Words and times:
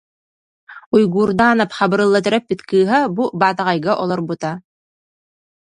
Уйгуурдаанап 0.95 1.71
Хабырылла 1.77 2.19
төрөппүт 2.25 2.59
кыыһа 2.69 2.99
бу 3.15 3.23
Баатаҕайга 3.39 3.93
олорбута 4.03 4.51